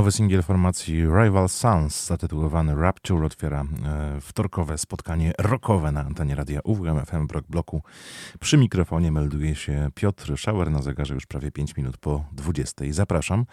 Nowy 0.00 0.12
singiel 0.12 0.42
formacji 0.42 1.04
Rival 1.04 1.48
Sons 1.48 2.06
zatytułowany 2.06 2.74
Rapture 2.74 3.24
otwiera 3.24 3.64
e, 3.84 4.20
wtorkowe 4.20 4.78
spotkanie 4.78 5.32
rockowe 5.38 5.92
na 5.92 6.04
antenie 6.04 6.34
radia 6.34 6.60
UWM 6.64 7.06
FM 7.06 7.26
w 7.26 7.50
bloku. 7.50 7.82
Przy 8.40 8.56
mikrofonie 8.56 9.12
melduje 9.12 9.54
się 9.54 9.88
Piotr 9.94 10.36
Szauer 10.36 10.70
na 10.70 10.82
zegarze 10.82 11.14
już 11.14 11.26
prawie 11.26 11.50
5 11.50 11.76
minut 11.76 11.96
po 11.96 12.24
20. 12.32 12.84
Zapraszam 12.90 13.46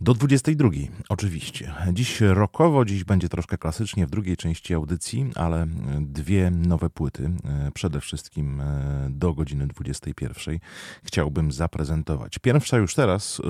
do 0.00 0.14
22. 0.14 0.68
Oczywiście. 1.08 1.74
Dziś 1.92 2.20
rockowo, 2.20 2.84
dziś 2.84 3.04
będzie 3.04 3.28
troszkę 3.28 3.58
klasycznie 3.58 4.06
w 4.06 4.10
drugiej 4.10 4.36
części 4.36 4.74
audycji, 4.74 5.30
ale 5.34 5.66
dwie 6.00 6.50
nowe 6.50 6.90
płyty, 6.90 7.30
e, 7.44 7.70
przede 7.74 8.00
wszystkim 8.00 8.60
e, 8.60 9.06
do 9.10 9.34
godziny 9.34 9.66
21 9.66 10.58
chciałbym 11.04 11.52
zaprezentować. 11.52 12.38
Pierwsza 12.38 12.76
już 12.76 12.94
teraz, 12.94 13.42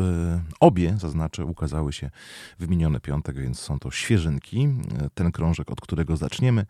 obie 0.61 0.97
zaznaczę, 0.99 1.45
ukazały 1.45 1.93
się 1.93 2.06
się 2.07 2.11
w 2.59 2.69
miniony 2.69 3.01
piątek, 3.01 3.37
więc 3.37 3.61
są 3.61 3.79
to 3.79 3.91
świeżynki. 3.91 4.69
Ten 5.15 5.33
krążek, 5.33 5.71
od 5.71 5.81
którego 5.81 6.17
zaczniemy, 6.17 6.67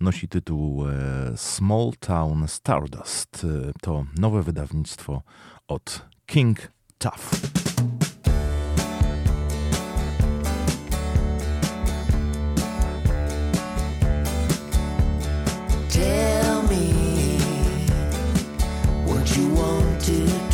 nosi 0.00 0.28
tytuł 0.28 0.88
e, 0.88 0.92
Small 1.36 1.92
Town 2.00 2.48
Stardust. 2.48 3.46
E, 3.68 3.72
to 3.80 4.04
nowe 4.18 4.42
wydawnictwo 4.42 5.22
od 5.68 6.06
King 6.26 6.58
Tough. 6.98 7.30
Tell 15.90 16.62
me 16.62 17.38
what 19.06 19.36
you 19.36 19.54
want 19.54 20.04
to 20.04 20.47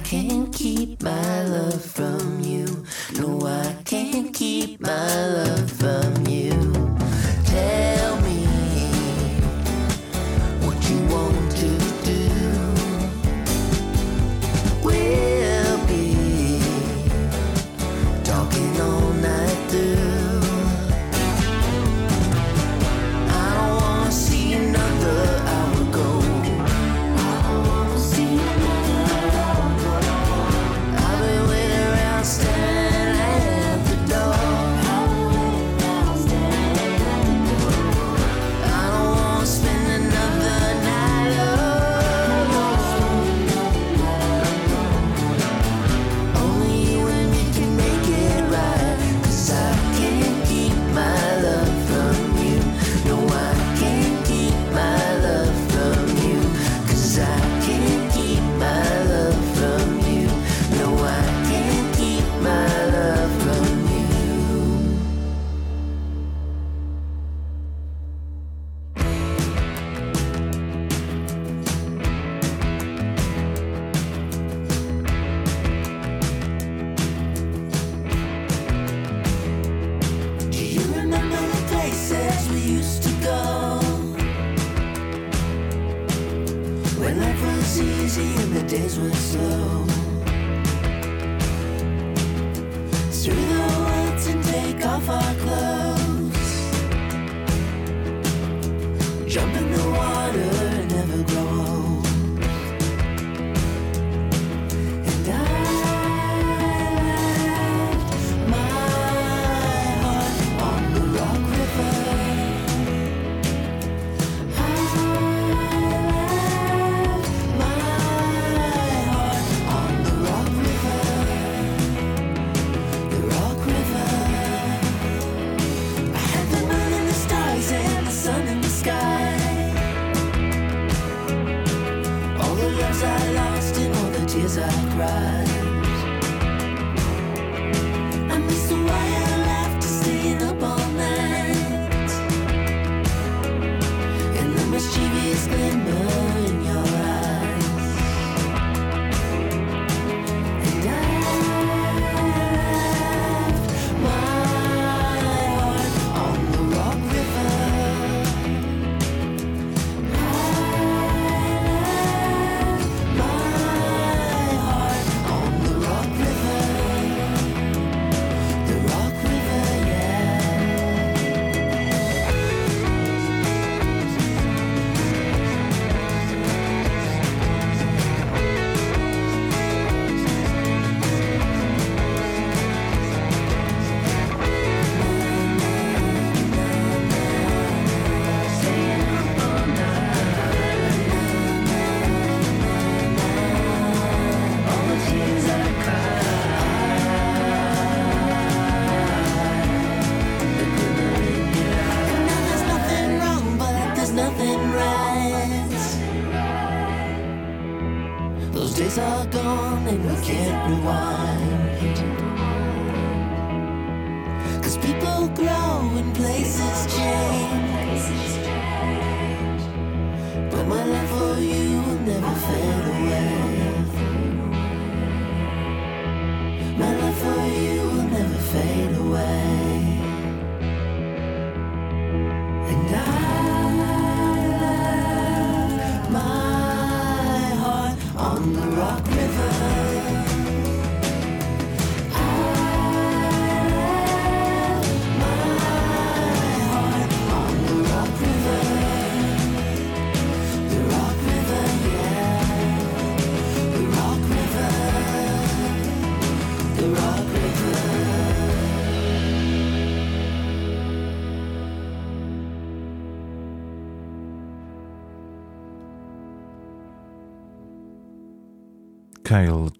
I 0.00 0.02
can't 0.02 0.52
keep 0.52 1.02
my 1.02 1.42
love 1.44 1.84
from 1.84 2.40
you. 2.40 2.84
No, 3.18 3.46
I 3.46 3.76
can't 3.84 4.34
keep 4.34 4.80
my 4.80 5.26
love 5.26 5.70
from 5.70 6.26
you. 6.26 6.59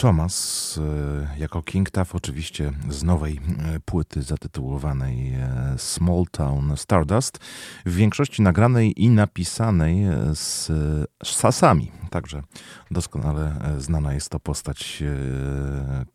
Thomas 0.01 0.79
e, 1.37 1.39
jako 1.39 1.63
King 1.63 1.89
oczywiście 2.13 2.73
z 2.89 3.03
nowej 3.03 3.41
e, 3.75 3.81
płyty 3.81 4.23
zatytułowanej 4.23 5.35
e, 5.35 5.75
Small 5.79 6.25
Town 6.31 6.77
Stardust, 6.77 7.39
w 7.87 7.95
większości 7.95 8.43
nagranej 8.43 9.03
i 9.03 9.11
napisanej 9.11 10.05
z 10.35 10.71
sasami. 11.25 11.93
Także 12.11 12.43
doskonale 12.91 13.55
znana 13.79 14.15
jest 14.15 14.29
to 14.29 14.41
postać, 14.41 15.03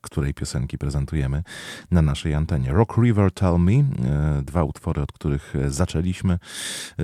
której 0.01 0.33
piosenki 0.33 0.77
prezentujemy 0.77 1.43
na 1.91 2.01
naszej 2.01 2.33
antenie. 2.33 2.71
Rock 2.71 2.97
River 2.97 3.31
Tell 3.31 3.59
Me, 3.59 3.83
dwa 4.43 4.63
utwory, 4.63 5.01
od 5.01 5.11
których 5.11 5.53
zaczęliśmy. 5.67 6.39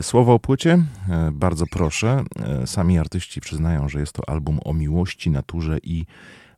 Słowo 0.01 0.33
o 0.33 0.39
płycie, 0.39 0.83
bardzo 1.31 1.65
proszę. 1.71 2.23
Sami 2.65 3.00
artyści 3.00 3.41
przyznają, 3.41 3.89
że 3.89 4.00
jest 4.00 4.13
to 4.13 4.29
album 4.29 4.59
o 4.65 4.73
miłości, 4.73 5.29
naturze 5.29 5.77
i 5.83 6.05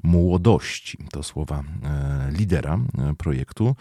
młodości. 0.04 0.98
To 1.12 1.24
słowa 1.24 1.64
e, 1.84 2.32
lidera 2.32 2.80
e, 2.98 3.14
projektu. 3.14 3.76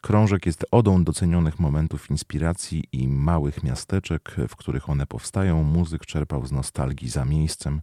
Krążek 0.00 0.46
jest 0.46 0.66
odą 0.70 1.04
docenionych 1.04 1.60
momentów 1.60 2.10
inspiracji 2.10 2.84
i 2.92 3.08
małych 3.08 3.62
miasteczek, 3.62 4.36
w 4.48 4.56
których 4.56 4.90
one 4.90 5.06
powstają. 5.06 5.62
Muzyk 5.62 6.06
czerpał 6.06 6.46
z 6.46 6.52
nostalgii 6.52 7.08
za 7.08 7.24
miejscem, 7.24 7.82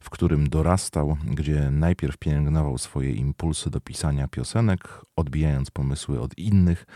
w 0.00 0.10
którym 0.10 0.48
dorastał, 0.48 1.16
gdzie 1.24 1.70
najpierw 1.70 2.16
pielęgnował 2.16 2.78
swoje 2.78 3.12
impulsy 3.12 3.70
do 3.70 3.80
pisania 3.80 4.28
piosenek, 4.28 5.00
odbijając 5.16 5.70
pomysły 5.70 6.20
od 6.20 6.38
innych, 6.38 6.86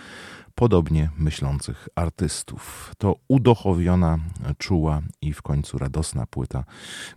podobnie 0.55 1.11
myślących 1.19 1.89
artystów. 1.95 2.93
To 2.99 3.17
udochowiona, 3.29 4.19
czuła 4.59 5.03
i 5.21 5.33
w 5.33 5.43
końcu 5.43 5.79
radosna 5.79 6.27
płyta, 6.27 6.65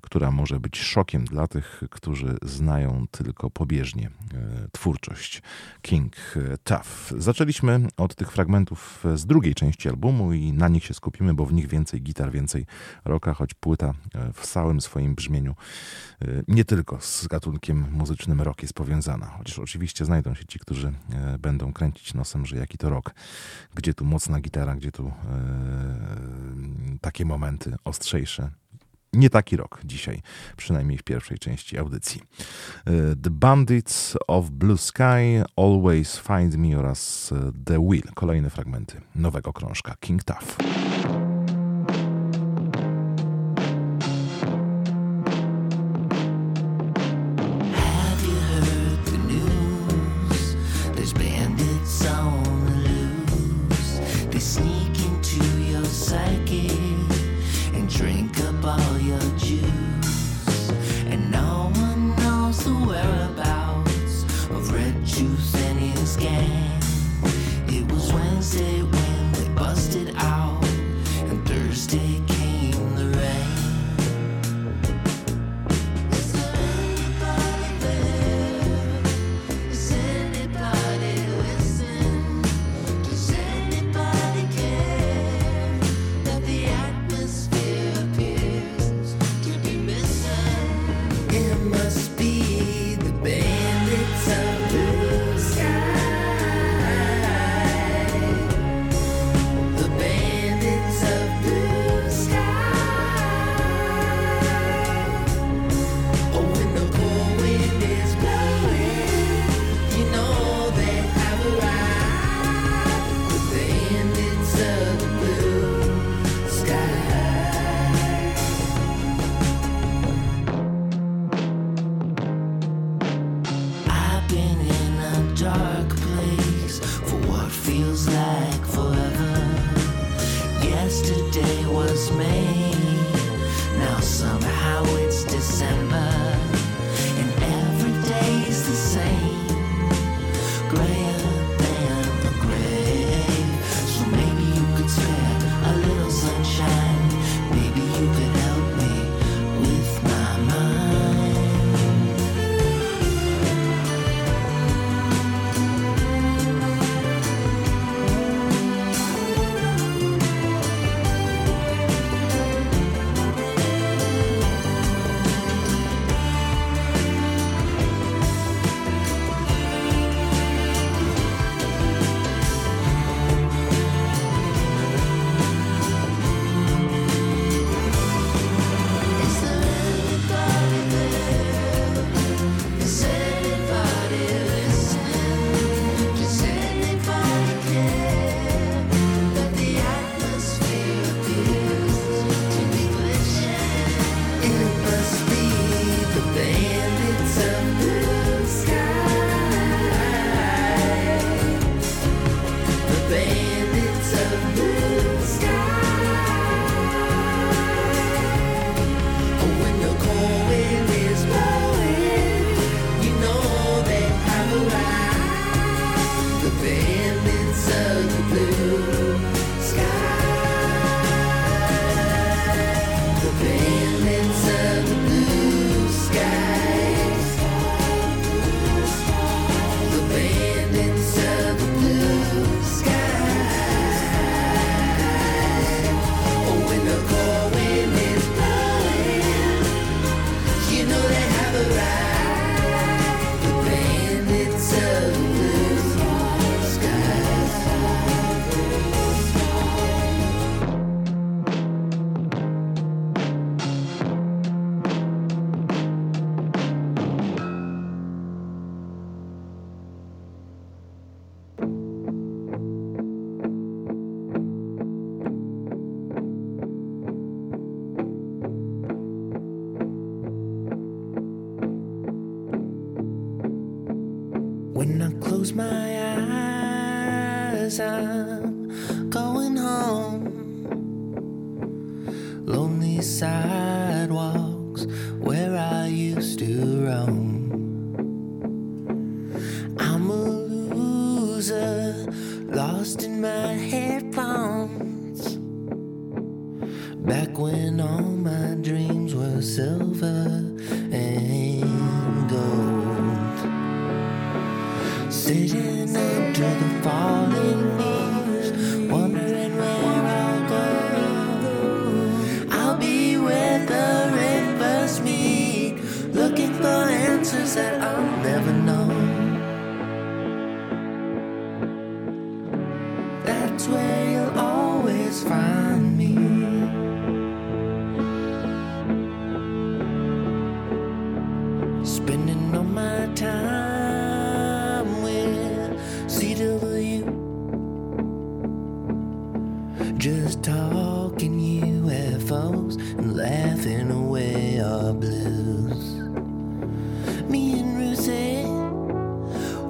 która 0.01 0.32
może 0.32 0.60
być 0.60 0.79
szokiem 0.79 1.25
dla 1.25 1.48
tych, 1.48 1.84
którzy 1.91 2.38
znają 2.41 3.06
tylko 3.12 3.50
pobieżnie 3.50 4.08
e, 4.08 4.67
twórczość 4.72 5.41
King 5.82 6.15
Tough. 6.63 7.13
Zaczęliśmy 7.17 7.88
od 7.98 8.15
tych 8.15 8.32
fragmentów 8.32 9.03
z 9.15 9.25
drugiej 9.25 9.56
części 9.56 9.89
albumu 9.89 10.34
i 10.34 10.53
na 10.53 10.67
nich 10.67 10.86
się 10.86 10.94
skupimy, 10.94 11.34
bo 11.34 11.46
w 11.46 11.53
nich 11.53 11.67
więcej 11.67 12.01
gitar, 12.01 12.32
więcej 12.32 12.65
rocka, 13.06 13.34
choć 13.34 13.53
płyta 13.53 13.94
e, 14.15 14.34
w 14.34 14.48
całym 14.48 14.82
swoim 14.82 15.15
brzmieniu 15.15 15.56
e, 16.22 16.27
nie 16.48 16.65
tylko 16.65 16.98
z 17.01 17.27
gatunkiem 17.27 17.91
muzycznym 17.91 18.41
rock 18.41 18.62
jest 18.62 18.74
powiązana. 18.74 19.25
Chociaż 19.25 19.60
oczywiście 19.60 20.06
znajdą 20.06 20.34
się 20.34 20.46
ci, 20.46 20.60
którzy 20.60 20.94
będą 21.39 21.74
kręcić 21.74 22.13
nosem, 22.13 22.46
że 22.46 22.58
jaki 22.58 22.77
to 22.77 22.89
rok 22.89 23.13
gdzie 23.75 23.93
tu 23.93 24.05
mocna 24.05 24.39
gitara, 24.39 24.75
gdzie 24.75 24.91
tu 24.91 25.07
e, 25.07 25.12
takie 27.01 27.25
momenty 27.25 27.75
ostrzejsze. 27.84 28.51
Nie 29.13 29.29
taki 29.29 29.57
rok 29.57 29.81
dzisiaj, 29.86 30.22
przynajmniej 30.57 30.98
w 30.98 31.03
pierwszej 31.03 31.39
części 31.39 31.77
audycji. 31.77 32.22
E, 32.86 32.91
The 33.15 33.29
Bandits 33.29 34.17
of 34.27 34.50
Blue 34.50 34.77
Sky, 34.77 35.43
Always 35.55 36.19
Find 36.19 36.55
Me 36.55 36.79
oraz 36.79 37.31
e, 37.31 37.51
The 37.65 37.88
Will. 37.89 38.13
Kolejne 38.15 38.50
fragmenty 38.50 39.01
nowego 39.15 39.53
krążka 39.53 39.96
King 40.00 40.24
Tough. 40.24 40.57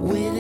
With 0.08 0.37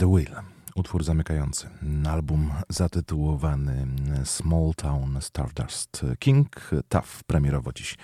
The 0.00 0.06
Will, 0.06 0.34
utwór 0.74 1.04
zamykający. 1.04 1.68
Album 2.10 2.50
zatytułowany 2.68 3.86
Small 4.24 4.72
Town 4.76 5.18
Stardust 5.20 6.06
King, 6.18 6.70
TAF, 6.88 7.24
premierowo 7.24 7.72
dziś 7.72 7.98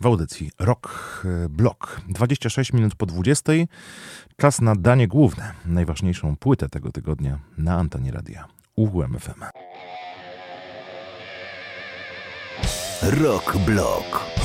w 0.00 0.06
audycji 0.06 0.50
Rock 0.58 1.22
Block. 1.48 2.00
26 2.08 2.72
minut 2.72 2.94
po 2.94 3.06
20. 3.06 3.52
Czas 4.36 4.60
na 4.60 4.74
danie 4.74 5.08
główne, 5.08 5.52
najważniejszą 5.66 6.36
płytę 6.36 6.68
tego 6.68 6.92
tygodnia 6.92 7.38
na 7.58 7.76
antenie 7.76 8.12
radia 8.12 8.48
UWMFM. 8.76 9.44
Rock 13.02 13.56
Block. 13.56 14.39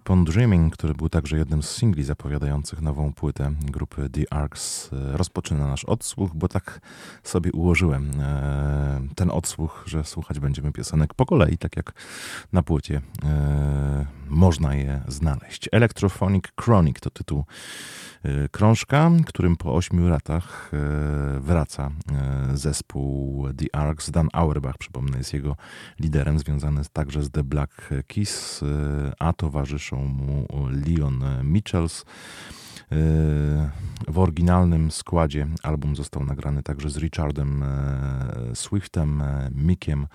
Keep 0.00 0.10
on 0.10 0.24
Dreaming, 0.24 0.74
który 0.74 0.94
był 0.94 1.08
także 1.08 1.38
jednym 1.38 1.62
z 1.62 1.70
singli 1.70 2.04
zapowiadających 2.04 2.80
nową 2.80 3.12
płytę 3.12 3.52
grupy 3.60 4.10
The 4.10 4.32
Arcs, 4.32 4.90
e, 4.92 5.16
rozpoczyna 5.16 5.66
nasz 5.66 5.84
odsłuch, 5.84 6.30
bo 6.34 6.48
tak 6.48 6.80
sobie 7.22 7.52
ułożyłem 7.52 8.10
e, 8.20 9.00
ten 9.14 9.30
odsłuch, 9.30 9.84
że 9.86 10.04
słuchać 10.04 10.40
będziemy 10.40 10.72
piosenek 10.72 11.14
po 11.14 11.26
kolei, 11.26 11.58
tak 11.58 11.76
jak 11.76 11.92
na 12.52 12.62
płycie 12.62 13.00
e, 13.24 14.06
można 14.28 14.74
je 14.74 15.00
znaleźć. 15.08 15.68
Electrophonic 15.72 16.44
Chronic 16.60 17.00
to 17.00 17.10
tytuł 17.10 17.44
krążka, 18.50 19.10
którym 19.26 19.56
po 19.56 19.74
ośmiu 19.74 20.08
latach 20.08 20.70
y, 21.36 21.40
wraca 21.40 21.90
y, 22.52 22.56
zespół 22.56 23.46
The 23.56 23.76
Arcs. 23.76 24.10
Dan 24.10 24.28
Auerbach, 24.32 24.78
przypomnę, 24.78 25.18
jest 25.18 25.34
jego 25.34 25.56
liderem, 26.00 26.38
związany 26.38 26.82
także 26.92 27.22
z 27.22 27.30
The 27.30 27.44
Black 27.44 27.88
Keys, 28.06 28.64
a 29.18 29.32
towarzyszą 29.32 29.96
mu 29.96 30.46
Leon 30.86 31.24
Mitchells. 31.44 32.04
W 34.08 34.18
oryginalnym 34.18 34.90
składzie 34.90 35.46
album 35.62 35.96
został 35.96 36.24
nagrany 36.24 36.62
także 36.62 36.90
z 36.90 36.96
Richardem 36.96 37.64
Swiftem, 38.54 39.22
Mickiem 39.54 40.06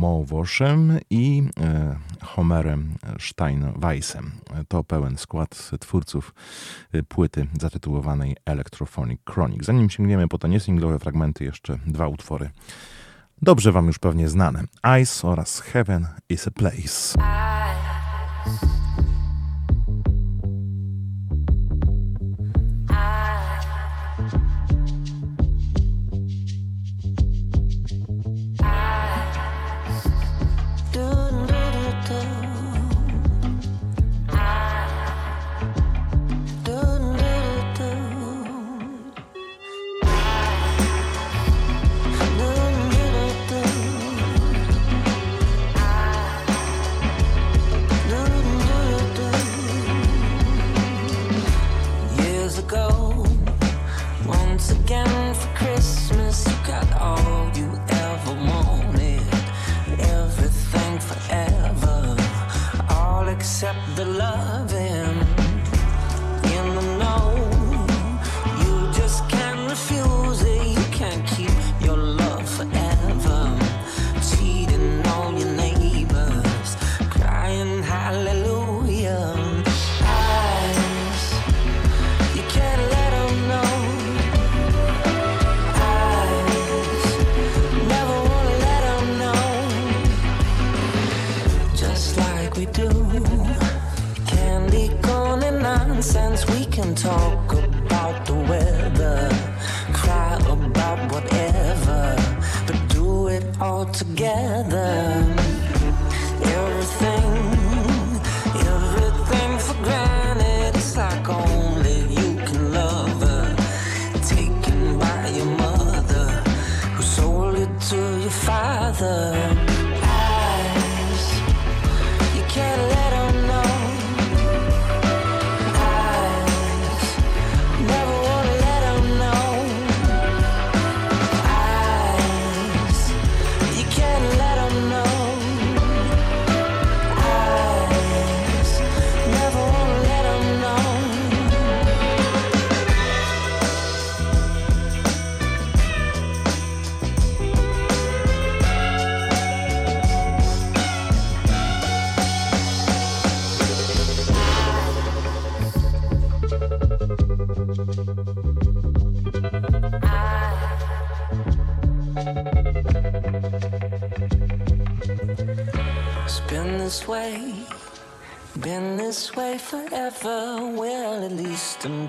Mowoszem 0.00 0.98
i 1.10 1.42
e, 1.60 1.96
Homerem 2.22 2.94
Steinweissem. 3.20 4.32
To 4.68 4.84
pełen 4.84 5.18
skład 5.18 5.70
twórców 5.80 6.34
e, 6.92 7.02
płyty 7.02 7.46
zatytułowanej 7.60 8.36
Electrophonic 8.44 9.20
Chronic. 9.30 9.64
Zanim 9.64 9.90
sięgniemy 9.90 10.28
po 10.28 10.38
te 10.38 10.48
niesinglowe 10.48 10.98
fragmenty, 10.98 11.44
jeszcze 11.44 11.78
dwa 11.86 12.08
utwory. 12.08 12.50
Dobrze 13.42 13.72
Wam 13.72 13.86
już 13.86 13.98
pewnie 13.98 14.28
znane. 14.28 14.64
Ice 15.02 15.28
oraz 15.28 15.60
Heaven 15.60 16.06
is 16.28 16.48
a 16.48 16.50
Place. 16.50 17.18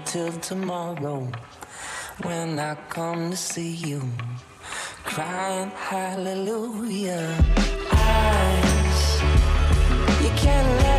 till 0.07 0.31
tomorrow 0.39 1.29
when 2.23 2.57
I 2.57 2.75
come 2.87 3.31
to 3.31 3.35
see 3.35 3.71
you 3.71 4.01
crying 5.03 5.69
hallelujah. 5.71 7.35
Eyes, 7.91 9.21
you 10.23 10.29
can't 10.37 10.83
let 10.83 10.96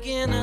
Again. 0.00 0.39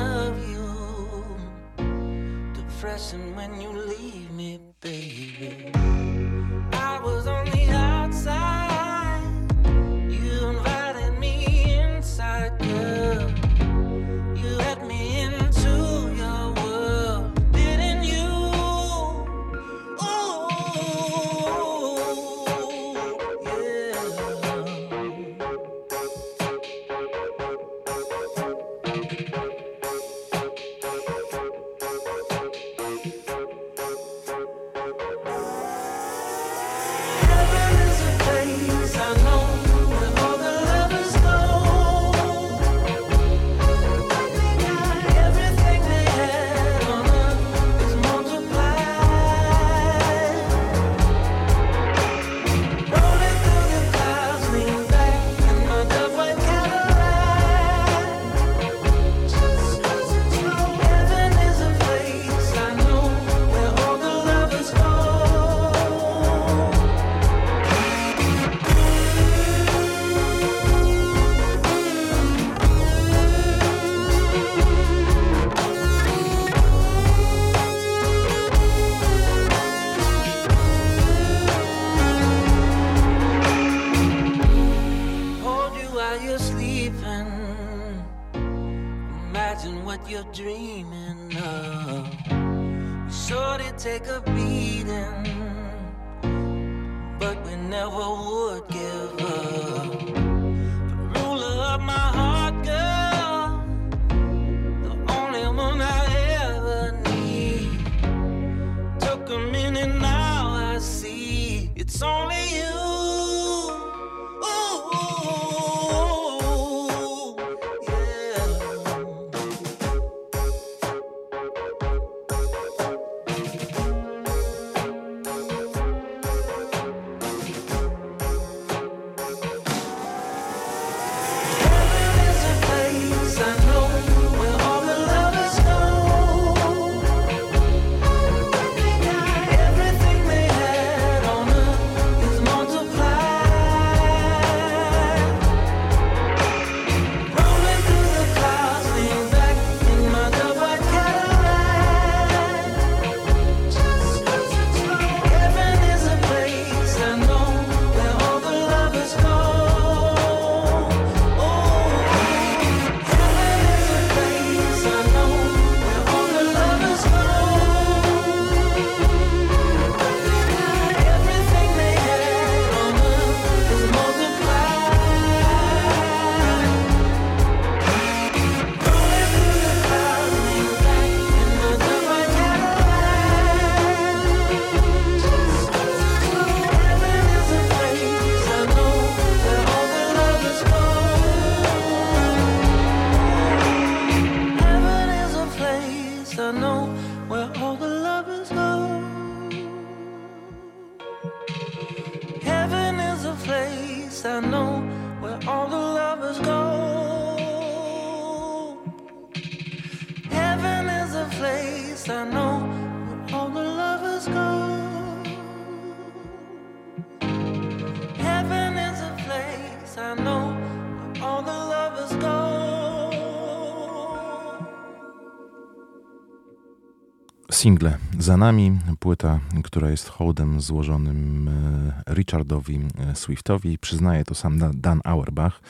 single 227.58 227.98
za 228.18 228.36
nami, 228.36 228.78
płyta, 228.98 229.40
która 229.64 229.90
jest 229.90 230.08
hołdem 230.08 230.60
złożonym 230.60 231.48
e, 231.48 232.14
Richardowi 232.14 232.80
e, 232.98 233.14
Swiftowi. 233.14 233.78
Przyznaje 233.78 234.24
to 234.24 234.34
sam 234.34 234.80
Dan 234.80 235.00
Auerbach. 235.04 235.60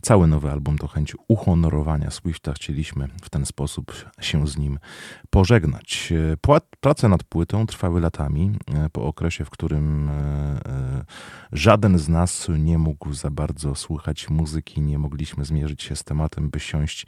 Cały 0.00 0.26
nowy 0.26 0.50
album 0.50 0.78
to 0.78 0.88
chęć 0.88 1.16
uhonorowania 1.28 2.10
Swifta. 2.10 2.52
Chcieliśmy 2.52 3.08
w 3.22 3.30
ten 3.30 3.46
sposób 3.46 3.92
się 4.20 4.46
z 4.46 4.56
nim 4.56 4.78
pożegnać. 5.30 6.12
E, 6.32 6.36
prace 6.80 7.08
nad 7.08 7.24
płytą 7.24 7.66
trwały 7.66 8.00
latami, 8.00 8.58
po 8.92 9.06
okresie, 9.06 9.44
w 9.44 9.50
którym 9.50 10.10
żaden 11.52 11.98
z 11.98 12.08
nas 12.08 12.48
nie 12.58 12.78
mógł 12.78 13.12
za 13.12 13.30
bardzo 13.30 13.74
słuchać 13.74 14.30
muzyki, 14.30 14.80
nie 14.80 14.98
mogliśmy 14.98 15.44
zmierzyć 15.44 15.82
się 15.82 15.96
z 15.96 16.04
tematem, 16.04 16.50
by 16.50 16.60
siąść 16.60 17.06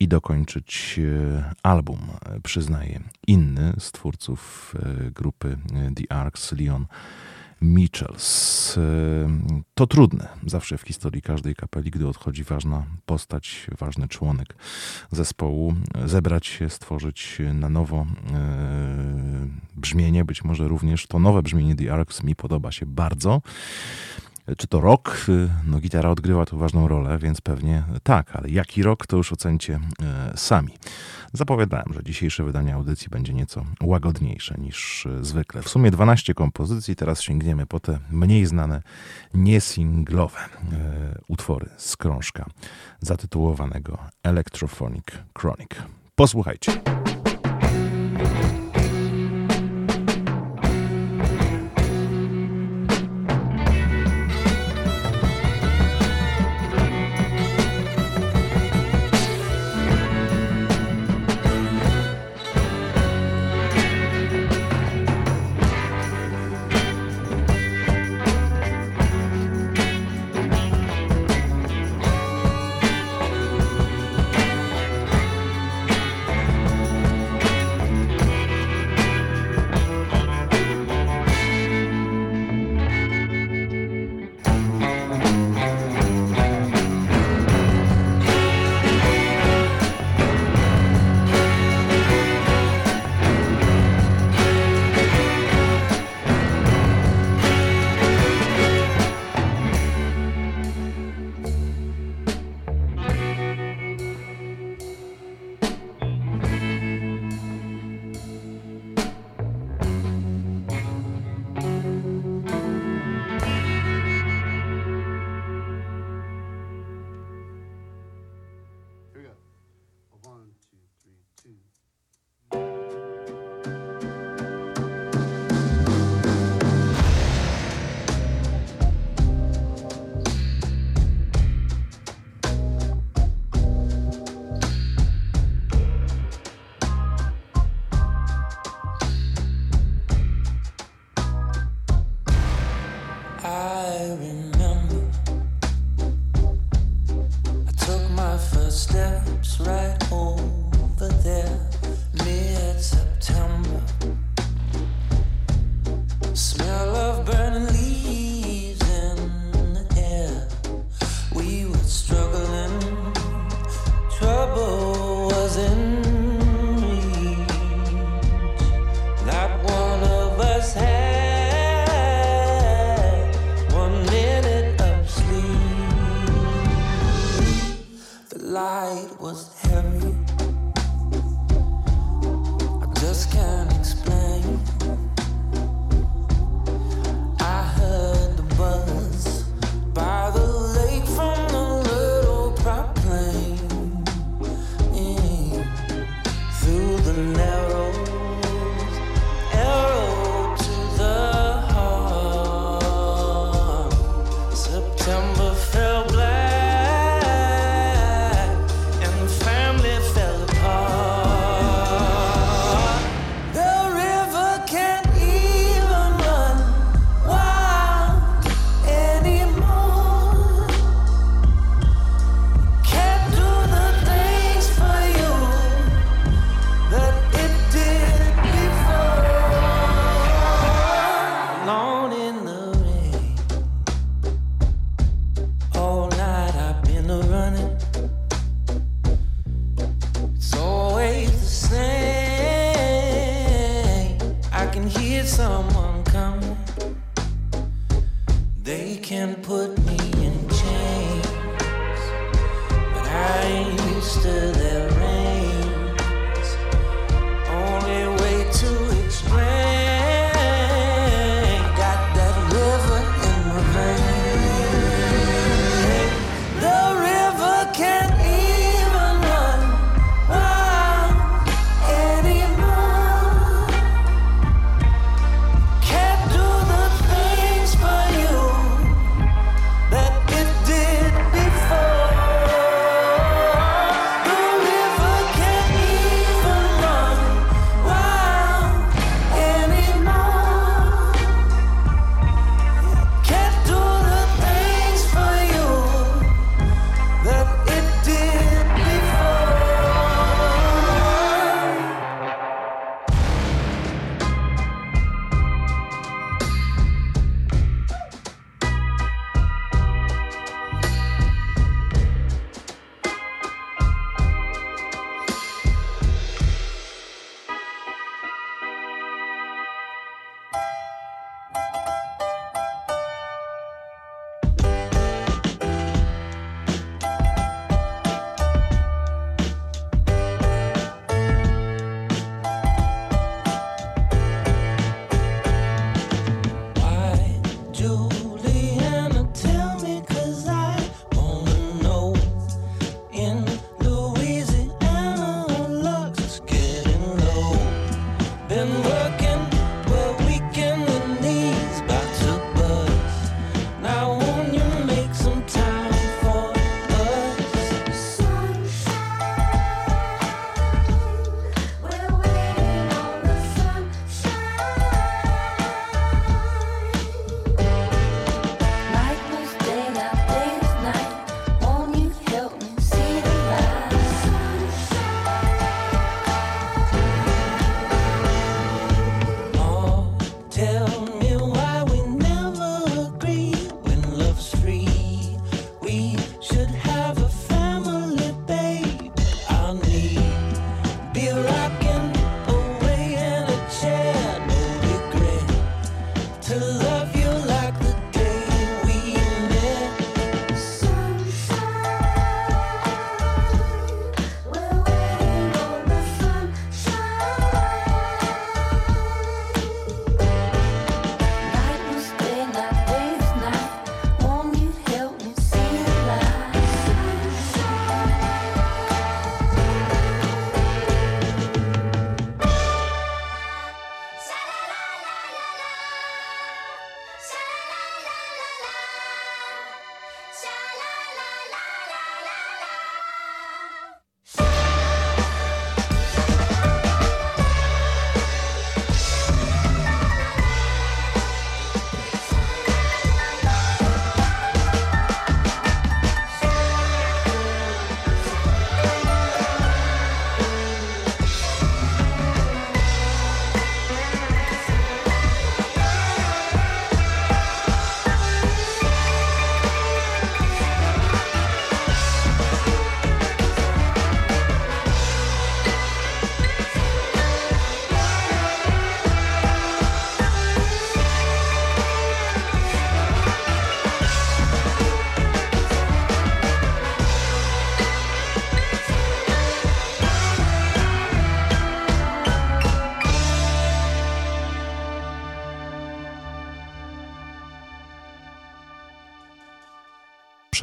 i 0.00 0.08
dokończyć 0.08 1.00
e, 1.02 1.54
album, 1.62 1.98
przyznaje 2.42 3.00
inny 3.26 3.72
z 3.78 3.92
twórców 3.92 4.74
e, 4.78 5.10
grupy 5.10 5.58
e, 5.74 5.90
The 5.94 6.16
Arcs, 6.16 6.52
Leon 6.52 6.86
Mitchells. 7.62 8.78
To 9.74 9.86
trudne 9.86 10.28
zawsze 10.46 10.78
w 10.78 10.82
historii 10.82 11.22
każdej 11.22 11.54
kapeli, 11.54 11.90
gdy 11.90 12.08
odchodzi 12.08 12.44
ważna 12.44 12.86
postać, 13.06 13.66
ważny 13.78 14.08
członek 14.08 14.56
zespołu, 15.10 15.74
zebrać 16.04 16.46
się, 16.46 16.70
stworzyć 16.70 17.38
na 17.54 17.68
nowo 17.68 18.06
brzmienie, 19.76 20.24
być 20.24 20.44
może 20.44 20.68
również 20.68 21.06
to 21.06 21.18
nowe 21.18 21.42
brzmienie 21.42 21.76
The 21.76 21.92
Arcs 21.92 22.22
mi 22.22 22.36
podoba 22.36 22.72
się 22.72 22.86
bardzo. 22.86 23.42
Czy 24.58 24.66
to 24.66 24.80
rok? 24.80 25.26
Y, 25.28 25.48
no 25.66 25.80
gitara 25.80 26.10
odgrywa 26.10 26.46
tu 26.46 26.58
ważną 26.58 26.88
rolę, 26.88 27.18
więc 27.18 27.40
pewnie 27.40 27.84
tak, 28.02 28.36
ale 28.36 28.48
jaki 28.48 28.82
rok 28.82 29.06
to 29.06 29.16
już 29.16 29.32
ocencie 29.32 29.74
y, 30.34 30.38
sami. 30.38 30.74
Zapowiadałem, 31.32 31.92
że 31.92 32.02
dzisiejsze 32.02 32.44
wydanie 32.44 32.74
audycji 32.74 33.08
będzie 33.10 33.34
nieco 33.34 33.64
łagodniejsze 33.82 34.54
niż 34.58 35.06
y, 35.06 35.24
zwykle. 35.24 35.62
W 35.62 35.68
sumie 35.68 35.90
12 35.90 36.34
kompozycji, 36.34 36.96
teraz 36.96 37.22
sięgniemy 37.22 37.66
po 37.66 37.80
te 37.80 37.98
mniej 38.10 38.46
znane, 38.46 38.82
niesinglowe 39.34 40.38
utwory 41.28 41.68
z 41.76 41.96
krążka 41.96 42.46
zatytułowanego 43.00 43.98
Electrophonic 44.22 45.06
Chronic. 45.38 45.70
Posłuchajcie. 46.14 47.03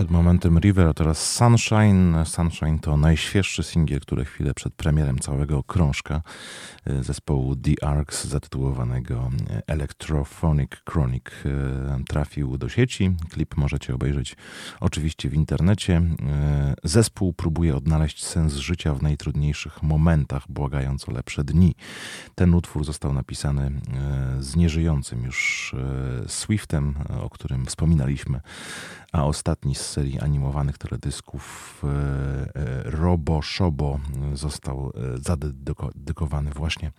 Przed 0.01 0.11
momentem 0.11 0.59
River, 0.59 0.87
a 0.87 0.93
teraz 0.93 1.31
Sunshine. 1.31 2.25
Sunshine 2.25 2.79
to 2.79 2.97
najświeższy 2.97 3.63
singiel, 3.63 3.99
który 3.99 4.25
chwilę 4.25 4.53
przed 4.53 4.73
premierem 4.73 5.19
całego 5.19 5.63
krążka 5.63 6.21
e, 6.85 7.03
zespołu 7.03 7.55
The 7.55 7.87
Arcs 7.87 8.25
zatytułowanego 8.25 9.29
Electrophonic 9.67 10.71
Chronic 10.89 11.25
e, 11.45 12.03
trafił 12.07 12.57
do 12.57 12.69
sieci. 12.69 13.15
Klip 13.29 13.57
możecie 13.57 13.95
obejrzeć 13.95 14.35
oczywiście 14.79 15.29
w 15.29 15.33
internecie. 15.33 16.01
Zespół 16.83 17.33
próbuje 17.33 17.75
odnaleźć 17.75 18.23
sens 18.23 18.53
życia 18.53 18.93
w 18.93 19.03
najtrudniejszych 19.03 19.83
momentach, 19.83 20.43
błagając 20.49 21.09
o 21.09 21.11
lepsze 21.11 21.43
dni. 21.43 21.75
Ten 22.35 22.53
utwór 22.53 22.85
został 22.85 23.13
napisany 23.13 23.71
z 24.39 24.55
nieżyjącym 24.55 25.23
już 25.23 25.75
Swiftem, 26.27 26.95
o 27.23 27.29
którym 27.29 27.65
wspominaliśmy 27.65 28.41
a 29.11 29.25
ostatni 29.25 29.75
z 29.75 29.90
serii 29.91 30.19
animowanych 30.19 30.77
teledysków 30.77 31.83
e, 31.83 31.87
e, 31.87 32.83
Robo 32.83 33.41
Szobo 33.41 33.99
został 34.33 34.91
e, 34.95 35.17
zadedykowany 35.17 36.51
właśnie 36.51 36.91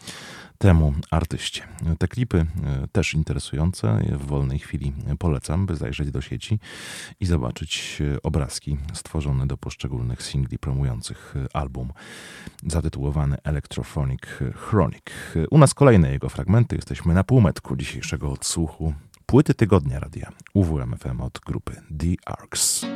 temu 0.59 0.95
artyście. 1.11 1.63
Te 1.99 2.09
klipy 2.09 2.47
też 2.93 3.15
interesujące. 3.15 3.99
W 4.13 4.27
wolnej 4.27 4.59
chwili 4.59 4.93
polecam, 5.19 5.67
by 5.67 5.77
zajrzeć 5.77 6.11
do 6.11 6.21
sieci 6.21 6.59
i 7.21 7.27
zobaczyć 7.27 8.03
obrazki 8.23 8.77
stworzone 8.93 9.47
do 9.47 9.57
poszczególnych 9.57 10.23
singli 10.23 10.59
promujących 10.59 11.35
album 11.53 11.93
zatytułowany 12.67 13.37
Electrophonic 13.45 14.21
Chronic. 14.55 15.05
U 15.51 15.59
nas 15.59 15.75
kolejne 15.75 16.13
jego 16.13 16.29
fragmenty. 16.29 16.77
Jesteśmy 16.77 17.15
na 17.15 17.25
półmetku 17.25 17.77
dzisiejszego 17.77 18.33
odsłuchu 18.33 18.95
Płyty 19.33 19.55
tygodnia 19.55 20.01
radia 20.01 20.33
UWMFM 20.55 21.21
od 21.21 21.41
grupy 21.47 21.73
The 21.99 22.33
Arcs. 22.33 22.87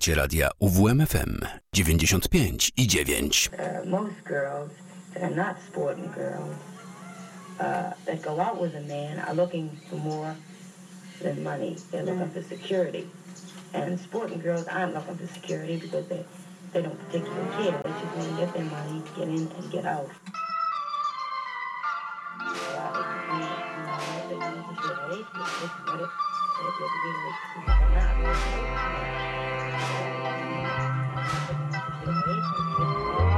Słuchacie 0.00 0.14
radia 0.14 0.50
UWMFM 0.60 1.40
95 1.72 2.72
i 2.76 2.86
9. 2.86 3.30
uh, 3.52 3.86
most 3.86 4.22
girls 4.24 4.70
that 5.14 5.22
are 5.22 5.34
not 5.36 5.56
sporting 5.68 6.10
girls 6.14 6.56
uh, 7.60 7.92
that 8.06 8.22
go 8.22 8.40
out 8.40 8.60
with 8.60 8.74
a 8.76 8.80
man 8.80 9.18
are 9.18 9.34
looking 9.34 9.68
for 9.90 9.96
more 9.96 10.34
than 11.22 11.42
money. 11.42 11.76
They're 11.90 12.06
looking 12.06 12.30
for 12.30 12.42
security. 12.42 13.06
And 13.74 14.00
sporting 14.00 14.40
girls 14.40 14.66
aren't 14.68 14.94
looking 14.94 15.18
for 15.18 15.34
security 15.34 15.76
because 15.76 16.08
they, 16.08 16.24
they 16.72 16.80
don't 16.82 16.98
particularly 17.06 17.50
care. 17.50 17.82
They 17.84 17.90
just 17.90 18.16
want 18.16 18.30
to 18.30 18.36
get 18.36 18.54
their 18.54 18.64
money, 18.64 19.02
get 19.16 19.28
in 19.28 19.48
and 19.58 19.70
get 19.70 19.84
out. 19.84 20.08
Thank 26.62 26.78
you. 33.20 33.29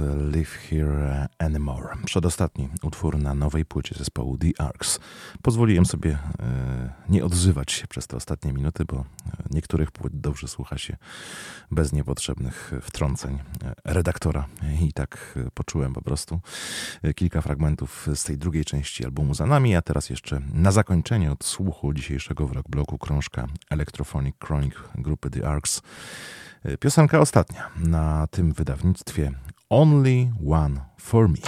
Live 0.00 0.54
Here 0.70 1.28
Anymore. 1.38 1.88
Przedostatni 2.04 2.68
utwór 2.82 3.18
na 3.18 3.34
nowej 3.34 3.64
płycie 3.64 3.94
zespołu 3.98 4.38
The 4.38 4.48
Arcs. 4.58 5.00
Pozwoliłem 5.42 5.86
sobie 5.86 6.18
e, 6.38 6.92
nie 7.08 7.24
odzywać 7.24 7.72
się 7.72 7.86
przez 7.86 8.06
te 8.06 8.16
ostatnie 8.16 8.52
minuty, 8.52 8.84
bo 8.84 8.96
e, 8.96 9.04
niektórych 9.50 9.90
płyt 9.90 10.20
dobrze 10.20 10.48
słucha 10.48 10.78
się 10.78 10.96
bez 11.70 11.92
niepotrzebnych 11.92 12.72
wtrąceń 12.82 13.38
e, 13.64 13.74
redaktora. 13.84 14.46
I 14.80 14.92
tak 14.92 15.38
poczułem 15.54 15.92
po 15.92 16.02
prostu 16.02 16.40
kilka 17.14 17.40
fragmentów 17.40 18.08
z 18.14 18.24
tej 18.24 18.38
drugiej 18.38 18.64
części 18.64 19.04
albumu 19.04 19.34
za 19.34 19.46
nami, 19.46 19.76
a 19.76 19.82
teraz 19.82 20.10
jeszcze 20.10 20.40
na 20.52 20.72
zakończenie 20.72 21.32
od 21.32 21.44
słuchu 21.44 21.92
dzisiejszego 21.92 22.46
w 22.46 22.52
rock 22.52 22.68
bloku 22.68 22.98
krążka 22.98 23.46
Electrophonic 23.70 24.36
Chronic 24.44 24.74
grupy 24.94 25.30
The 25.30 25.48
Arcs. 25.48 25.82
Piosenka 26.80 27.20
ostatnia 27.20 27.70
na 27.76 28.26
tym 28.26 28.52
wydawnictwie 28.52 29.32
Only 29.74 30.26
One 30.38 30.82
for 30.96 31.26
Me. 31.26 31.42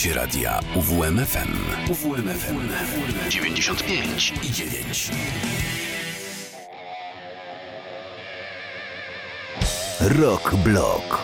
Słuchacie 0.00 0.20
radia 0.20 0.60
UWMFM. 0.74 1.56
UWMFM 1.90 2.68
95 3.30 4.32
i 4.42 4.50
9. 4.50 5.10
Rock 10.00 10.54
Block. 10.54 11.19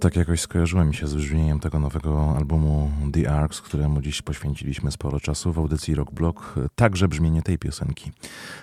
Tak 0.00 0.16
jakoś 0.16 0.40
skojarzyło 0.40 0.84
mi 0.84 0.94
się 0.94 1.06
z 1.06 1.14
brzmieniem 1.14 1.60
tego 1.60 1.78
nowego 1.78 2.36
albumu 2.36 2.90
The 3.12 3.32
Arcs, 3.32 3.60
któremu 3.60 4.00
dziś 4.00 4.22
poświęciliśmy 4.22 4.90
sporo 4.90 5.20
czasu 5.20 5.52
w 5.52 5.58
audycji 5.58 5.94
Rock 5.94 6.10
Block. 6.10 6.54
Także 6.74 7.08
brzmienie 7.08 7.42
tej 7.42 7.58
piosenki. 7.58 8.12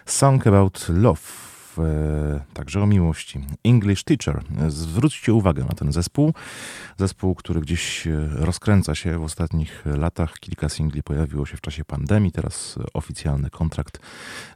Song 0.05 0.47
About 0.47 0.85
Love. 0.89 1.21
E, 1.79 2.39
Także 2.53 2.83
o 2.83 2.87
miłości. 2.87 3.41
English 3.63 4.03
Teacher. 4.03 4.43
Zwróćcie 4.67 5.33
uwagę 5.33 5.65
na 5.65 5.75
ten 5.75 5.91
zespół. 5.91 6.33
Zespół, 6.97 7.35
który 7.35 7.61
gdzieś 7.61 8.07
e, 8.07 8.27
rozkręca 8.31 8.95
się 8.95 9.19
w 9.19 9.23
ostatnich 9.23 9.85
latach. 9.85 10.39
Kilka 10.39 10.69
singli 10.69 11.03
pojawiło 11.03 11.45
się 11.45 11.57
w 11.57 11.61
czasie 11.61 11.85
pandemii. 11.85 12.31
Teraz 12.31 12.79
oficjalny 12.93 13.49
kontrakt 13.49 13.99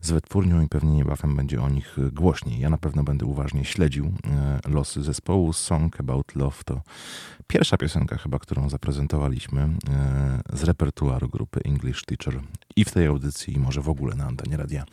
z 0.02 0.11
wytwórnią 0.11 0.61
i 0.61 0.68
pewnie 0.68 0.91
niebawem 0.91 1.35
będzie 1.35 1.61
o 1.61 1.69
nich 1.69 1.98
głośniej. 2.11 2.60
Ja 2.60 2.69
na 2.69 2.77
pewno 2.77 3.03
będę 3.03 3.26
uważnie 3.26 3.65
śledził 3.65 4.06
e, 4.06 4.60
losy 4.69 5.03
zespołu. 5.03 5.53
Song 5.53 5.99
About 5.99 6.35
Love 6.35 6.57
to 6.65 6.81
pierwsza 7.48 7.77
piosenka 7.77 8.18
chyba, 8.18 8.39
którą 8.39 8.69
zaprezentowaliśmy 8.69 9.69
z 10.53 10.64
repertuaru 10.64 11.30
grupy 11.30 11.61
English 11.65 12.06
Teacher 12.06 12.41
i 12.76 12.85
w 12.85 12.91
tej 12.91 13.07
audycji, 13.07 13.53
i 13.53 13.60
może 13.60 13.81
w 13.81 13.89
ogóle 13.89 14.15
na 14.15 14.26
antenie 14.26 14.57
radia 14.57 14.85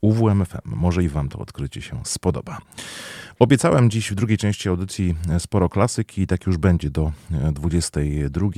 UWMFM. 0.00 0.58
Może 0.64 1.04
i 1.04 1.08
wam 1.08 1.28
to 1.28 1.38
odkrycie 1.74 1.82
się 1.82 2.00
spodoba. 2.04 2.58
Obiecałem 3.38 3.90
dziś 3.90 4.10
w 4.10 4.14
drugiej 4.14 4.38
części 4.38 4.68
audycji 4.68 5.14
sporo 5.38 5.68
klasyki 5.68 6.22
i 6.22 6.26
tak 6.26 6.46
już 6.46 6.56
będzie 6.56 6.90
do 6.90 7.12
e, 7.32 7.52
22. 7.52 8.46
E, 8.46 8.50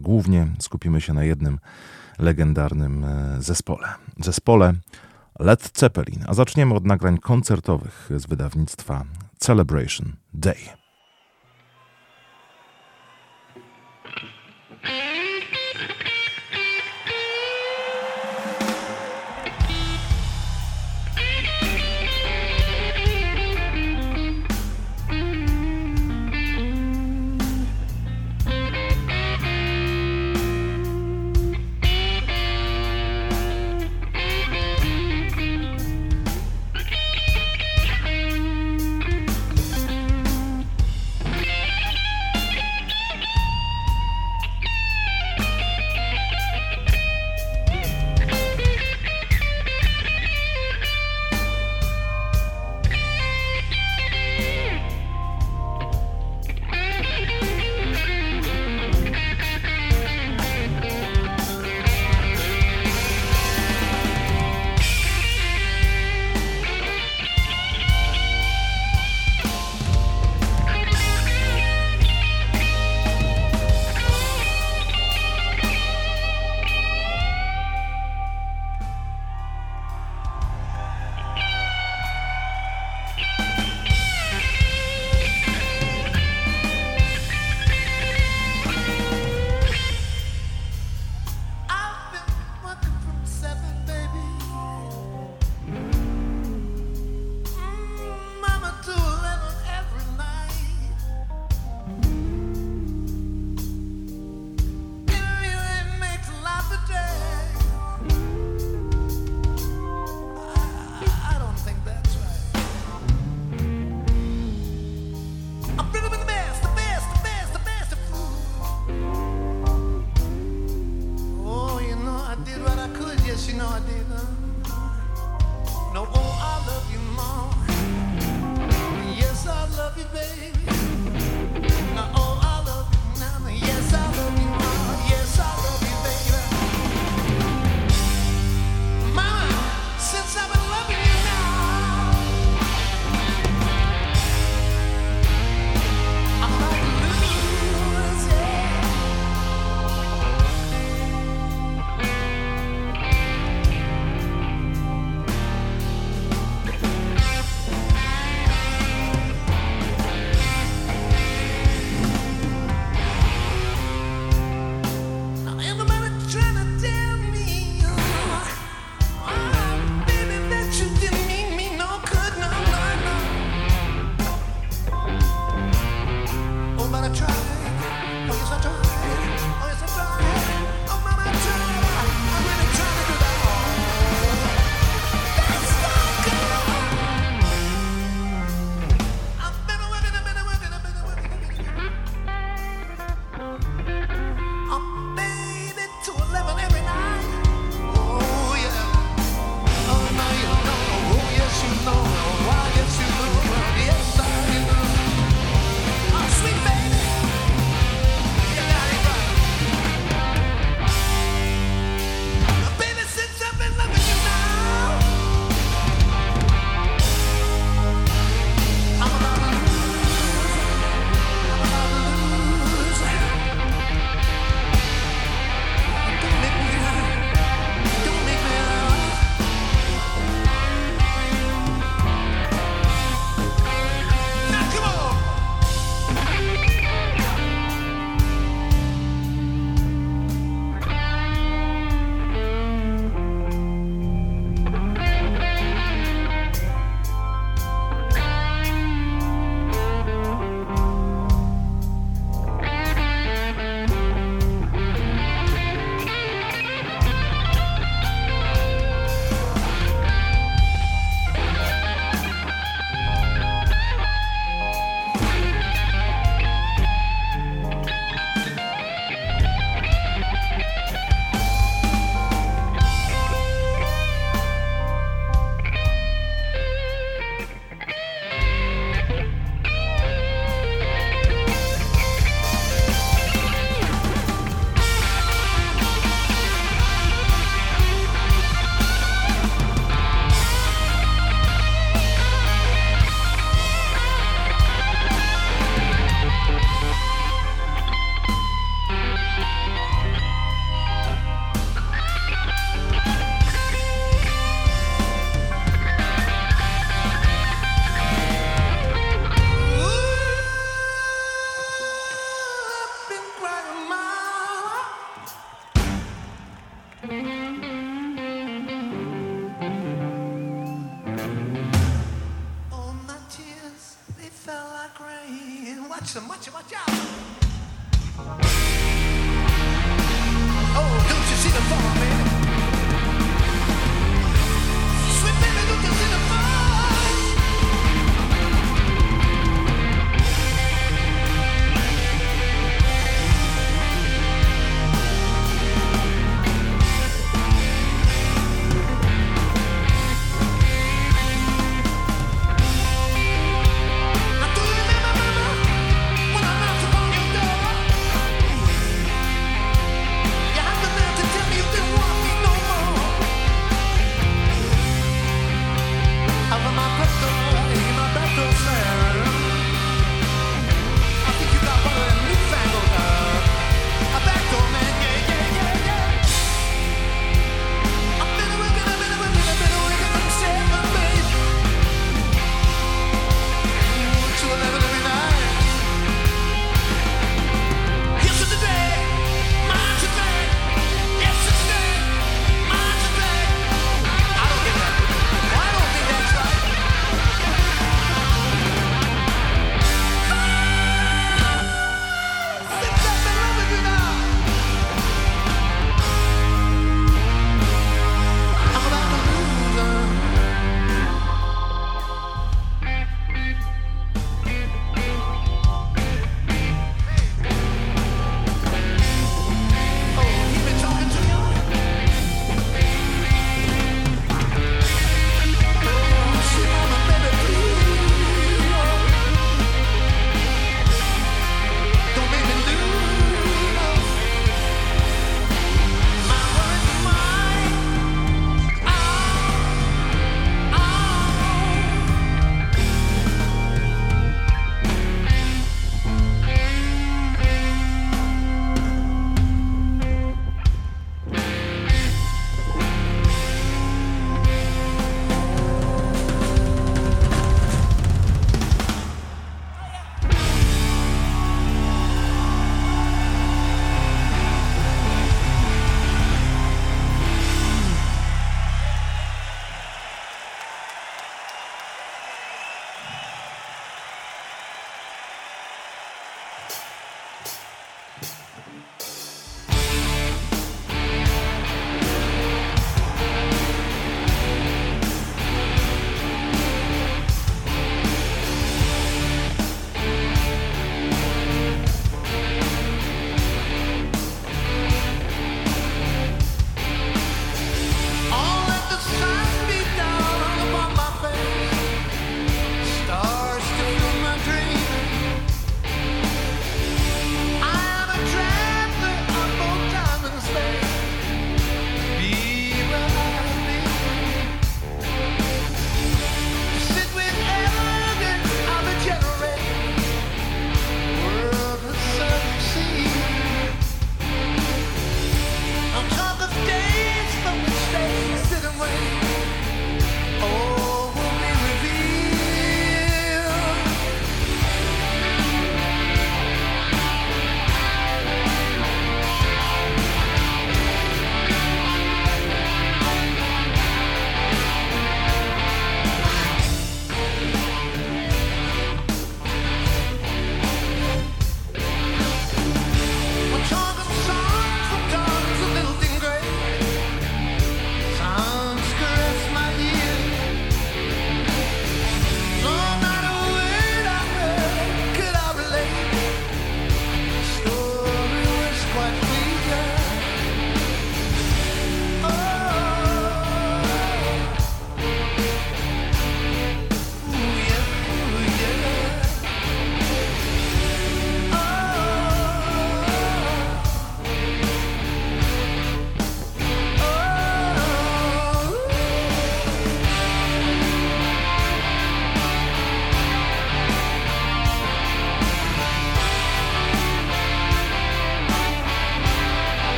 Głównie 0.00 0.46
skupimy 0.58 1.00
się 1.00 1.12
na 1.12 1.24
jednym 1.24 1.58
legendarnym 2.18 3.04
e, 3.04 3.36
zespole. 3.42 3.88
Zespole 4.20 4.74
Led 5.38 5.70
Zeppelin. 5.74 6.24
A 6.26 6.34
zaczniemy 6.34 6.74
od 6.74 6.84
nagrań 6.84 7.18
koncertowych 7.18 8.10
z 8.16 8.26
wydawnictwa 8.26 9.04
Celebration 9.38 10.12
Day. 10.34 10.85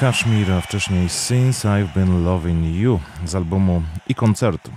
Kashmir, 0.00 0.52
a 0.52 0.60
wcześniej 0.60 1.08
Since 1.08 1.68
I've 1.68 1.94
Been 1.94 2.24
Loving 2.24 2.76
You 2.76 3.00
z 3.24 3.34
albumu 3.34 3.82
i 4.08 4.14
koncertu 4.14 4.70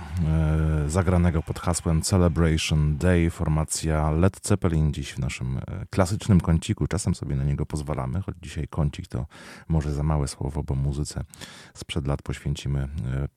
zagranego 0.90 1.44
pod 1.44 1.60
hasłem 1.60 2.02
Celebration 2.02 2.98
Day. 2.98 3.30
Formacja 3.30 4.12
Led 4.12 4.48
Zeppelin 4.48 4.94
dziś 4.94 5.14
w 5.14 5.20
naszym 5.20 5.58
e, 5.58 5.62
klasycznym 5.90 6.42
kąciku. 6.42 6.88
Czasem 6.88 7.16
sobie 7.16 7.36
na 7.36 7.44
niego 7.44 7.66
pozwalamy, 7.66 8.22
choć 8.22 8.36
dzisiaj 8.42 8.68
kącik 8.68 9.08
to 9.08 9.26
może 9.68 9.94
za 9.94 10.04
małe 10.04 10.28
słowo, 10.28 10.64
bo 10.64 10.76
muzyce 10.76 11.24
sprzed 11.74 12.08
lat 12.08 12.22
poświęcimy 12.22 12.80
e, 12.80 12.88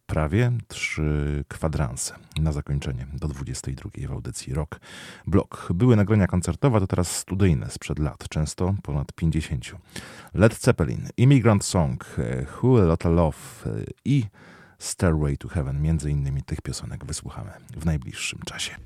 prawie 0.07 0.53
trzy 0.69 1.45
kwadranse 1.49 2.15
na 2.41 2.53
zakończenie 2.53 3.07
do 3.13 3.29
22 3.29 3.91
w 4.09 4.13
audycji 4.13 4.55
Rock 4.55 4.81
Block. 5.27 5.73
Były 5.73 5.97
nagrania 5.97 6.27
koncertowe, 6.27 6.81
to 6.81 6.87
teraz 6.87 7.17
studyjne 7.17 7.71
sprzed 7.71 7.99
lat, 7.99 8.29
często 8.29 8.75
ponad 8.83 9.13
50. 9.13 9.73
Led 10.35 10.55
Zeppelin, 10.55 11.09
Immigrant 11.17 11.65
Song, 11.65 12.07
e, 12.19 12.47
Who 12.63 12.83
a 12.83 12.85
Lot 12.85 13.05
Love 13.05 13.39
i 14.05 14.25
Stairway 14.83 15.37
to 15.37 15.49
Heaven. 15.49 15.83
Między 15.83 16.11
innymi 16.11 16.43
tych 16.43 16.61
piosenek 16.61 17.05
wysłuchamy 17.05 17.51
w 17.77 17.87
najbliższym 17.87 18.41
czasie. 18.47 18.77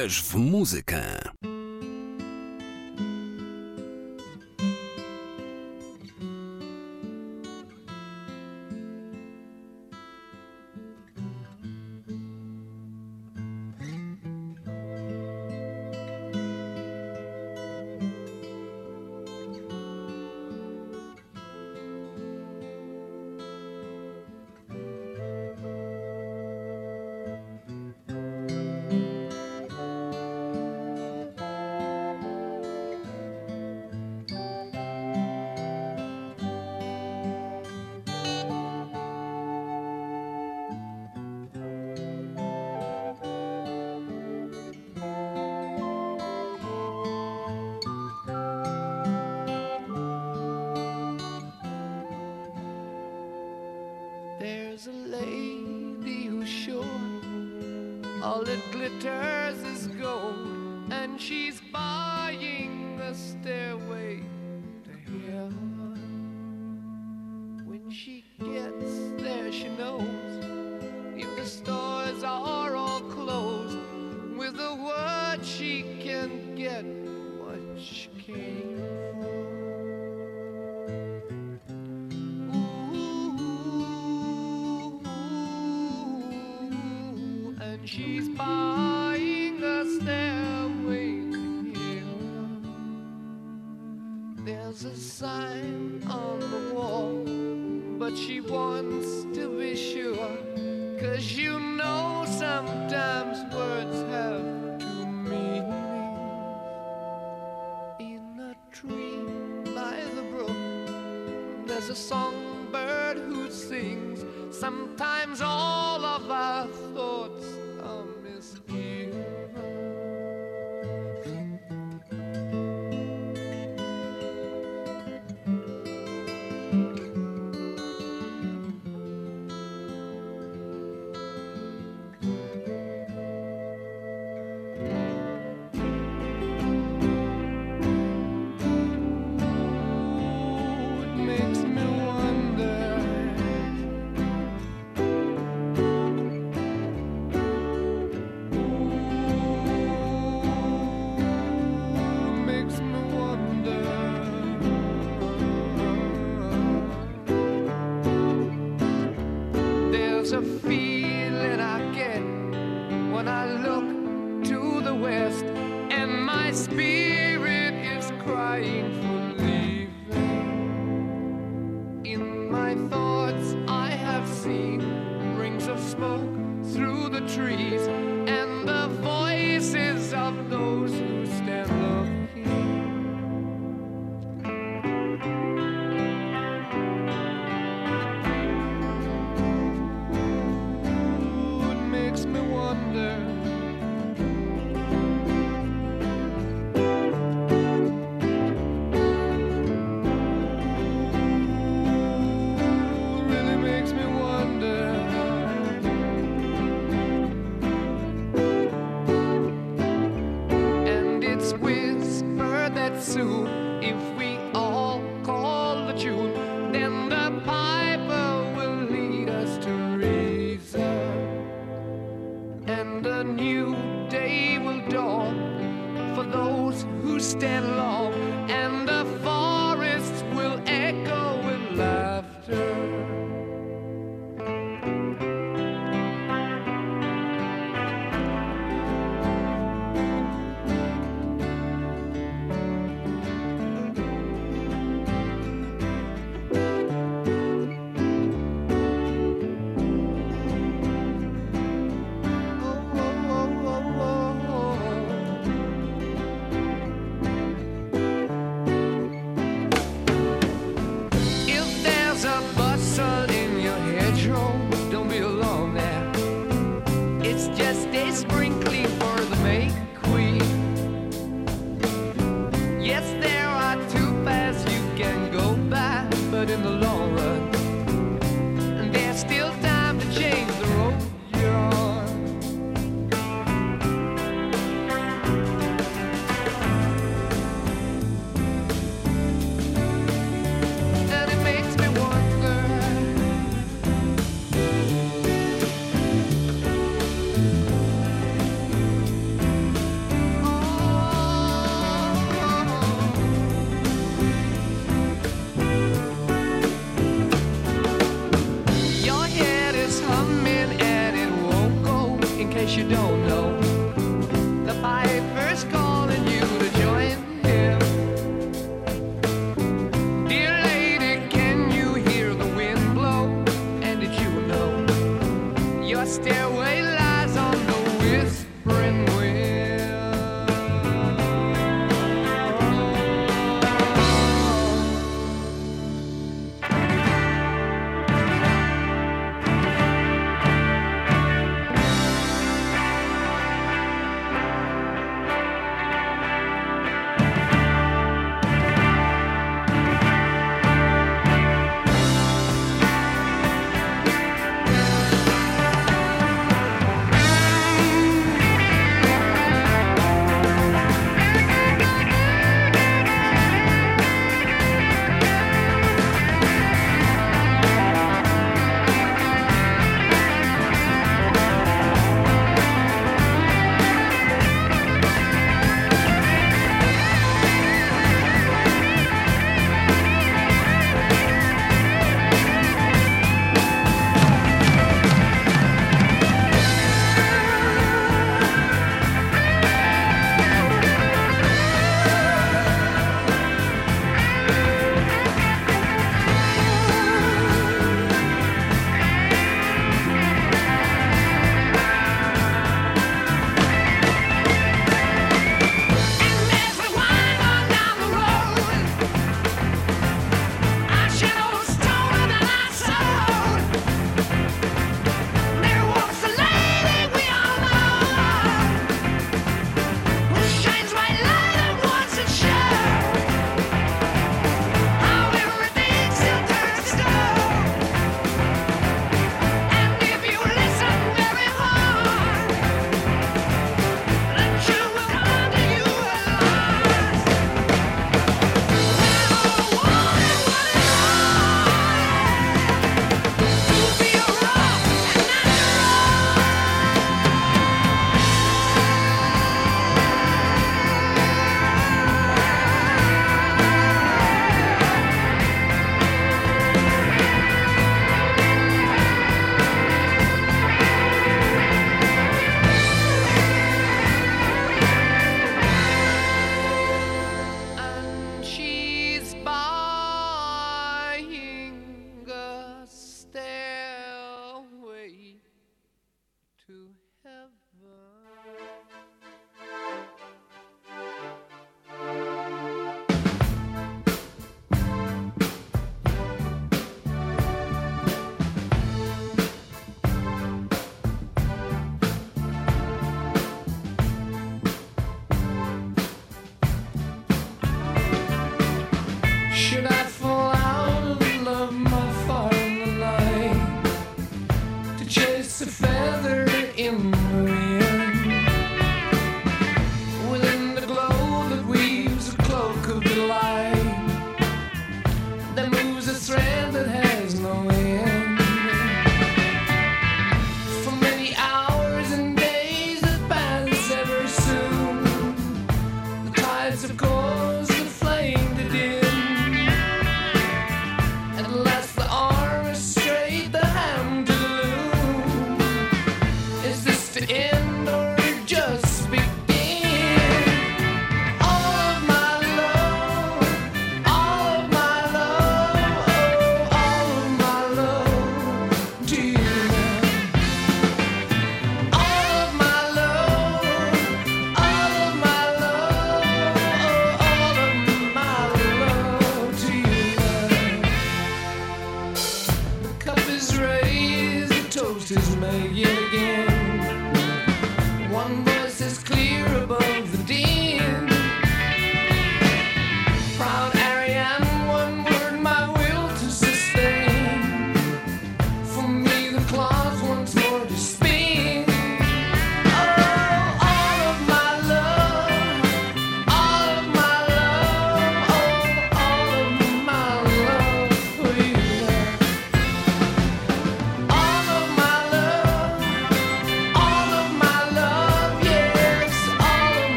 Uwierz 0.00 0.22
w 0.22 0.34
muzykę. 0.34 1.19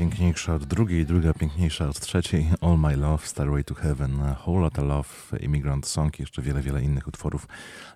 Piękniejsza 0.00 0.54
od 0.54 0.64
drugiej, 0.64 1.06
druga 1.06 1.34
piękniejsza 1.34 1.88
od 1.88 2.00
trzeciej. 2.00 2.46
All 2.60 2.78
My 2.78 2.96
Love, 2.96 3.26
Starway 3.26 3.64
to 3.64 3.74
Heaven, 3.74 4.22
A 4.22 4.36
Whole 4.46 4.60
Lotta 4.60 4.82
Love, 4.82 5.08
Immigrant 5.40 5.86
Song 5.86 6.18
i 6.18 6.22
jeszcze 6.22 6.42
wiele, 6.42 6.62
wiele 6.62 6.82
innych 6.82 7.08
utworów. 7.08 7.48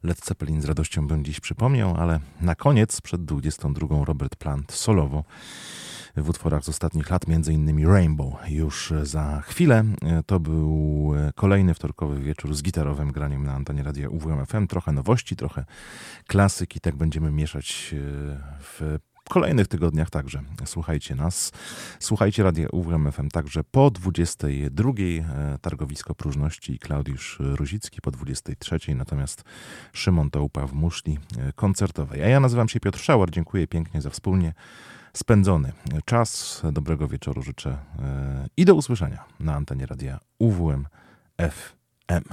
Led 0.02 0.24
Zeppelin 0.24 0.62
z 0.62 0.64
radością 0.64 1.06
bym 1.06 1.24
dziś 1.24 1.40
przypomniał, 1.40 1.96
ale 1.96 2.20
na 2.40 2.54
koniec, 2.54 3.00
przed 3.00 3.24
22, 3.24 4.04
Robert 4.04 4.36
Plant 4.36 4.72
solowo 4.72 5.24
w 6.16 6.28
utworach 6.28 6.64
z 6.64 6.68
ostatnich 6.68 7.10
lat, 7.10 7.28
między 7.28 7.52
innymi 7.52 7.86
Rainbow. 7.86 8.34
Już 8.48 8.92
za 9.02 9.40
chwilę 9.40 9.84
to 10.26 10.40
był 10.40 11.12
kolejny 11.34 11.74
wtorkowy 11.74 12.20
wieczór 12.20 12.54
z 12.54 12.62
gitarowym 12.62 13.12
graniem 13.12 13.44
na 13.44 13.52
antenie 13.52 13.82
radia 13.82 14.08
UWM 14.08 14.46
FM. 14.46 14.66
Trochę 14.66 14.92
nowości, 14.92 15.36
trochę 15.36 15.64
klasyki, 16.26 16.80
tak 16.80 16.96
będziemy 16.96 17.30
mieszać 17.30 17.94
w 18.60 18.98
kolejnych 19.28 19.68
tygodniach 19.68 20.10
także. 20.10 20.42
Słuchajcie 20.64 21.14
nas. 21.14 21.52
Słuchajcie 22.00 22.42
Radia 22.42 22.68
UWM 22.72 23.12
FM 23.12 23.28
także 23.28 23.64
po 23.64 23.90
22. 23.90 24.92
Targowisko 25.60 26.14
Próżności 26.14 26.72
i 26.72 26.78
Klaudiusz 26.78 27.38
Ruzicki 27.40 28.00
po 28.00 28.10
23. 28.10 28.94
Natomiast 28.94 29.44
Szymon 29.92 30.30
Tołpa 30.30 30.66
w 30.66 30.72
muszli 30.72 31.18
koncertowej. 31.54 32.22
A 32.22 32.28
ja 32.28 32.40
nazywam 32.40 32.68
się 32.68 32.80
Piotr 32.80 32.98
Szauer. 32.98 33.30
Dziękuję 33.30 33.66
pięknie 33.66 34.00
za 34.00 34.10
wspólnie 34.10 34.54
spędzony 35.12 35.72
czas. 36.04 36.62
Dobrego 36.72 37.08
wieczoru 37.08 37.42
życzę 37.42 37.78
i 38.56 38.64
do 38.64 38.74
usłyszenia 38.74 39.24
na 39.40 39.54
antenie 39.54 39.86
radia 39.86 40.20
UWM 40.38 40.86
FM. 41.38 42.24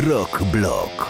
Rock 0.00 0.40
Blok. 0.48 1.09